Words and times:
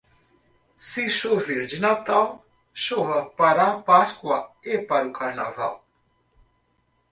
Se 0.85 1.03
chover 1.15 1.67
de 1.73 1.79
Natal, 1.79 2.25
chova 2.73 3.29
para 3.37 3.67
a 3.67 3.79
Páscoa 3.83 4.39
e 4.63 4.79
para 4.79 5.05
o 5.07 5.13
Carnaval. 5.13 5.85